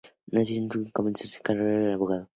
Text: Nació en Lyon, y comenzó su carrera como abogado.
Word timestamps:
Nació 0.31 0.57
en 0.57 0.67
Lyon, 0.67 0.87
y 0.87 0.91
comenzó 0.91 1.27
su 1.27 1.43
carrera 1.43 1.77
como 1.83 1.93
abogado. 1.93 2.27